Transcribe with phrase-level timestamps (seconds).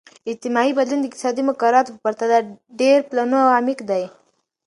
[0.31, 2.37] اجتماعي بدلون د اقتصادي مقرراتو په پرتله
[2.79, 4.03] ډیر پلنو او عمیق دی.